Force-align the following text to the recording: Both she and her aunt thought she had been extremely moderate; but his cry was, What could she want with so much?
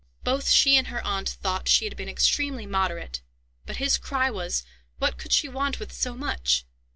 Both 0.23 0.49
she 0.49 0.77
and 0.77 0.87
her 0.87 0.99
aunt 1.05 1.29
thought 1.29 1.67
she 1.69 1.85
had 1.85 1.95
been 1.95 2.09
extremely 2.09 2.65
moderate; 2.65 3.21
but 3.67 3.75
his 3.75 3.99
cry 3.99 4.31
was, 4.31 4.63
What 4.97 5.19
could 5.19 5.31
she 5.31 5.47
want 5.47 5.79
with 5.79 5.93
so 5.93 6.15
much? 6.15 6.65